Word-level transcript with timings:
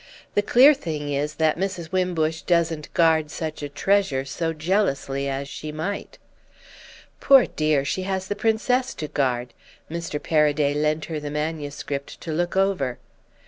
The 0.33 0.41
clear 0.41 0.73
thing 0.73 1.13
is 1.13 1.35
that 1.35 1.59
Mrs. 1.59 1.91
Wimbush 1.91 2.41
doesn't 2.41 2.91
guard 2.95 3.29
such 3.29 3.61
a 3.61 3.69
treasure 3.69 4.25
so 4.25 4.51
jealously 4.51 5.29
as 5.29 5.47
she 5.47 5.71
might.' 5.71 6.17
"'Poor 7.19 7.45
dear, 7.45 7.85
she 7.85 8.01
has 8.01 8.27
the 8.27 8.35
Princess 8.35 8.95
to 8.95 9.07
guard! 9.07 9.53
Mr. 9.91 10.19
Paraday 10.19 10.73
lent 10.73 11.05
her 11.05 11.19
the 11.19 11.29
manuscript 11.29 12.19
to 12.21 12.31
look 12.31 12.57
over. 12.57 12.97